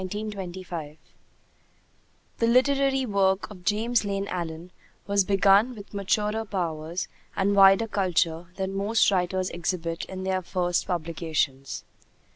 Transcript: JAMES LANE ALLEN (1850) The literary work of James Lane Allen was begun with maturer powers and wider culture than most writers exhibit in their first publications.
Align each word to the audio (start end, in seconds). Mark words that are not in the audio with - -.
JAMES 0.03 0.33
LANE 0.33 0.43
ALLEN 0.43 0.95
(1850) 0.97 2.37
The 2.39 2.47
literary 2.51 3.05
work 3.05 3.51
of 3.51 3.63
James 3.63 4.03
Lane 4.03 4.27
Allen 4.29 4.71
was 5.05 5.23
begun 5.23 5.75
with 5.75 5.93
maturer 5.93 6.43
powers 6.43 7.07
and 7.35 7.55
wider 7.55 7.85
culture 7.87 8.47
than 8.55 8.73
most 8.73 9.11
writers 9.11 9.51
exhibit 9.51 10.05
in 10.05 10.23
their 10.23 10.41
first 10.41 10.87
publications. 10.87 11.83